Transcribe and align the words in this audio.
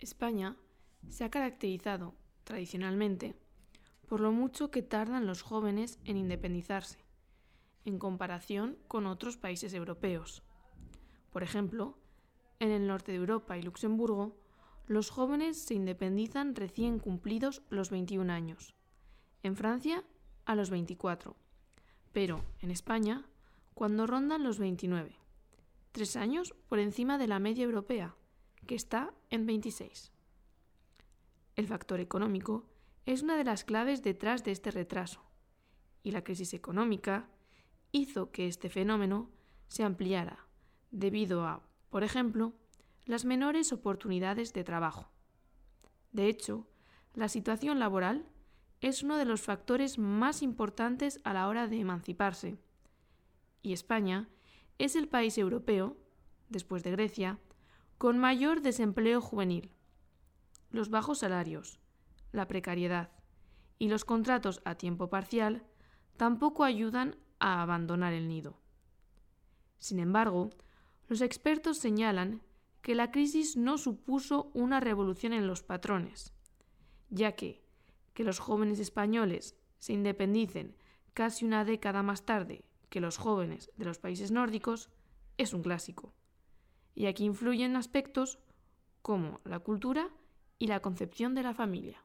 España 0.00 0.56
se 1.08 1.24
ha 1.24 1.30
caracterizado, 1.30 2.14
tradicionalmente, 2.44 3.36
por 4.08 4.20
lo 4.20 4.32
mucho 4.32 4.70
que 4.70 4.82
tardan 4.82 5.26
los 5.26 5.42
jóvenes 5.42 5.98
en 6.04 6.16
independizarse, 6.16 7.04
en 7.84 7.98
comparación 7.98 8.78
con 8.88 9.06
otros 9.06 9.36
países 9.36 9.74
europeos. 9.74 10.42
Por 11.30 11.42
ejemplo, 11.42 11.98
en 12.58 12.70
el 12.70 12.86
norte 12.86 13.12
de 13.12 13.18
Europa 13.18 13.56
y 13.56 13.62
Luxemburgo, 13.62 14.36
los 14.86 15.10
jóvenes 15.10 15.56
se 15.58 15.74
independizan 15.74 16.54
recién 16.54 16.98
cumplidos 16.98 17.62
los 17.70 17.90
21 17.90 18.32
años. 18.32 18.74
En 19.42 19.54
Francia, 19.54 20.04
a 20.44 20.54
los 20.54 20.70
24. 20.70 21.36
Pero 22.12 22.44
en 22.60 22.70
España, 22.70 23.24
cuando 23.74 24.06
rondan 24.06 24.42
los 24.42 24.58
29. 24.58 25.14
Tres 25.92 26.16
años 26.16 26.54
por 26.68 26.78
encima 26.78 27.18
de 27.18 27.28
la 27.28 27.38
media 27.38 27.64
europea, 27.64 28.16
que 28.66 28.74
está 28.74 29.12
en 29.30 29.46
26. 29.46 30.12
El 31.56 31.66
factor 31.66 32.00
económico 32.00 32.66
es 33.06 33.22
una 33.22 33.36
de 33.36 33.44
las 33.44 33.64
claves 33.64 34.02
detrás 34.02 34.44
de 34.44 34.52
este 34.52 34.70
retraso, 34.70 35.22
y 36.02 36.12
la 36.12 36.24
crisis 36.24 36.54
económica 36.54 37.28
hizo 37.92 38.30
que 38.30 38.46
este 38.46 38.70
fenómeno 38.70 39.30
se 39.68 39.84
ampliara 39.84 40.46
debido 40.90 41.46
a, 41.46 41.62
por 41.90 42.04
ejemplo, 42.04 42.54
las 43.04 43.24
menores 43.24 43.72
oportunidades 43.72 44.52
de 44.52 44.64
trabajo. 44.64 45.10
De 46.12 46.26
hecho, 46.26 46.66
la 47.14 47.28
situación 47.28 47.78
laboral 47.78 48.26
es 48.80 49.02
uno 49.02 49.16
de 49.16 49.24
los 49.24 49.42
factores 49.42 49.98
más 49.98 50.42
importantes 50.42 51.20
a 51.24 51.34
la 51.34 51.48
hora 51.48 51.66
de 51.66 51.80
emanciparse, 51.80 52.58
y 53.62 53.72
España 53.72 54.28
es 54.78 54.96
el 54.96 55.08
país 55.08 55.36
europeo, 55.36 55.96
después 56.48 56.82
de 56.82 56.92
Grecia, 56.92 57.38
con 58.00 58.16
mayor 58.16 58.62
desempleo 58.62 59.20
juvenil. 59.20 59.74
Los 60.70 60.88
bajos 60.88 61.18
salarios, 61.18 61.80
la 62.32 62.48
precariedad 62.48 63.10
y 63.78 63.88
los 63.88 64.06
contratos 64.06 64.62
a 64.64 64.76
tiempo 64.76 65.10
parcial 65.10 65.66
tampoco 66.16 66.64
ayudan 66.64 67.16
a 67.40 67.60
abandonar 67.60 68.14
el 68.14 68.26
nido. 68.26 68.58
Sin 69.80 69.98
embargo, 69.98 70.48
los 71.08 71.20
expertos 71.20 71.76
señalan 71.76 72.40
que 72.80 72.94
la 72.94 73.10
crisis 73.10 73.58
no 73.58 73.76
supuso 73.76 74.50
una 74.54 74.80
revolución 74.80 75.34
en 75.34 75.46
los 75.46 75.62
patrones, 75.62 76.32
ya 77.10 77.32
que 77.32 77.62
que 78.14 78.24
los 78.24 78.38
jóvenes 78.38 78.78
españoles 78.78 79.56
se 79.78 79.92
independicen 79.92 80.74
casi 81.12 81.44
una 81.44 81.66
década 81.66 82.02
más 82.02 82.24
tarde 82.24 82.64
que 82.88 83.02
los 83.02 83.18
jóvenes 83.18 83.70
de 83.76 83.84
los 83.84 83.98
países 83.98 84.30
nórdicos 84.30 84.88
es 85.36 85.52
un 85.52 85.60
clásico 85.62 86.14
y 87.00 87.06
aquí 87.06 87.24
influyen 87.24 87.76
aspectos 87.76 88.38
como 89.00 89.40
la 89.44 89.60
cultura 89.60 90.10
y 90.58 90.66
la 90.66 90.80
concepción 90.80 91.34
de 91.34 91.42
la 91.42 91.54
familia. 91.54 92.04